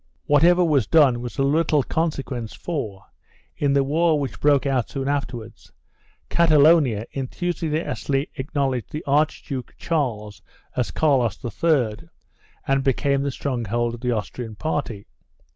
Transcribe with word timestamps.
3 0.25 0.33
Whatever 0.33 0.65
was 0.65 0.87
done 0.87 1.19
was 1.21 1.37
of 1.37 1.45
little 1.45 1.83
consequence 1.83 2.55
for, 2.55 3.05
in 3.55 3.73
the 3.73 3.83
war 3.83 4.19
which 4.19 4.39
broke 4.39 4.65
out 4.65 4.89
soon 4.89 5.07
afterwards, 5.07 5.71
Catalonia 6.27 7.05
enthu 7.13 7.53
siastically 7.53 8.29
acknowledged 8.33 8.91
the 8.91 9.03
Archduke 9.05 9.75
Charles 9.77 10.41
as 10.75 10.89
Carlos 10.89 11.37
III 11.45 12.09
and 12.67 12.83
became 12.83 13.21
the 13.21 13.29
stronghold 13.29 13.93
of 13.93 13.99
the 14.01 14.09
Austrian 14.11 14.55
party. 14.55 15.05